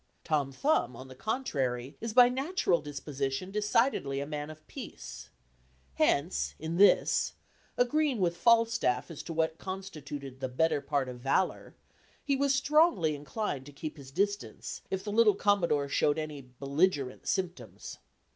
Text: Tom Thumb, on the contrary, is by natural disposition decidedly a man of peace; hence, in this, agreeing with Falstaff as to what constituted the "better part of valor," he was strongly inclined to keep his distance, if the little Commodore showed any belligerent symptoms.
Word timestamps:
Tom 0.23 0.51
Thumb, 0.51 0.95
on 0.95 1.09
the 1.09 1.13
contrary, 1.15 1.95
is 2.01 2.11
by 2.11 2.27
natural 2.27 2.81
disposition 2.81 3.51
decidedly 3.51 4.19
a 4.19 4.25
man 4.25 4.49
of 4.49 4.65
peace; 4.65 5.29
hence, 5.93 6.55
in 6.57 6.77
this, 6.77 7.33
agreeing 7.77 8.17
with 8.17 8.35
Falstaff 8.35 9.11
as 9.11 9.21
to 9.21 9.31
what 9.31 9.59
constituted 9.59 10.39
the 10.39 10.49
"better 10.49 10.81
part 10.81 11.07
of 11.07 11.19
valor," 11.19 11.75
he 12.25 12.35
was 12.35 12.51
strongly 12.55 13.13
inclined 13.13 13.67
to 13.67 13.71
keep 13.71 13.95
his 13.97 14.09
distance, 14.09 14.81
if 14.89 15.03
the 15.03 15.11
little 15.11 15.35
Commodore 15.35 15.87
showed 15.87 16.17
any 16.17 16.41
belligerent 16.57 17.27
symptoms. 17.27 17.99